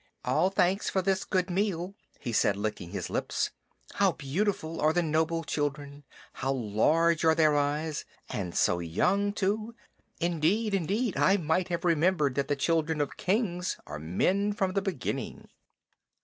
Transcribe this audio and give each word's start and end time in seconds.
"All 0.25 0.49
thanks 0.49 0.89
for 0.89 1.03
this 1.03 1.23
good 1.23 1.51
meal," 1.51 1.93
he 2.19 2.33
said, 2.33 2.57
licking 2.57 2.89
his 2.89 3.11
lips. 3.11 3.51
"How 3.93 4.13
beautiful 4.13 4.81
are 4.81 4.93
the 4.93 5.03
noble 5.03 5.43
children! 5.43 6.05
How 6.33 6.51
large 6.51 7.23
are 7.23 7.35
their 7.35 7.55
eyes! 7.55 8.03
And 8.27 8.55
so 8.55 8.79
young 8.79 9.31
too! 9.31 9.75
Indeed, 10.19 10.73
indeed, 10.73 11.17
I 11.17 11.37
might 11.37 11.67
have 11.67 11.85
remembered 11.85 12.33
that 12.33 12.47
the 12.47 12.55
children 12.55 12.99
of 12.99 13.15
kings 13.15 13.77
are 13.85 13.99
men 13.99 14.53
from 14.53 14.73
the 14.73 14.81
beginning." 14.81 15.49